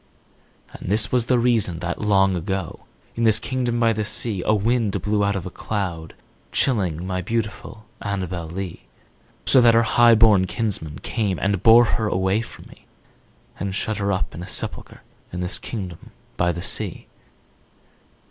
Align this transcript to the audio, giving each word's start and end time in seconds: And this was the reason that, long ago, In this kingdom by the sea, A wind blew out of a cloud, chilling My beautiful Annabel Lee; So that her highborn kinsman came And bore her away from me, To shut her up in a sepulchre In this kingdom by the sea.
And 0.73 0.91
this 0.91 1.11
was 1.11 1.25
the 1.25 1.37
reason 1.37 1.77
that, 1.77 2.01
long 2.01 2.35
ago, 2.35 2.85
In 3.15 3.23
this 3.23 3.37
kingdom 3.37 3.79
by 3.79 3.93
the 3.93 4.03
sea, 4.03 4.41
A 4.47 4.55
wind 4.55 4.99
blew 5.03 5.23
out 5.23 5.35
of 5.35 5.45
a 5.45 5.51
cloud, 5.51 6.15
chilling 6.51 7.05
My 7.05 7.21
beautiful 7.21 7.85
Annabel 8.01 8.47
Lee; 8.47 8.85
So 9.45 9.61
that 9.61 9.75
her 9.75 9.83
highborn 9.83 10.47
kinsman 10.47 10.97
came 11.03 11.37
And 11.37 11.61
bore 11.61 11.85
her 11.85 12.07
away 12.07 12.41
from 12.41 12.65
me, 12.65 12.87
To 13.59 13.71
shut 13.71 13.97
her 13.97 14.11
up 14.11 14.33
in 14.33 14.41
a 14.41 14.47
sepulchre 14.47 15.01
In 15.31 15.41
this 15.41 15.59
kingdom 15.59 16.09
by 16.35 16.51
the 16.51 16.63
sea. 16.63 17.05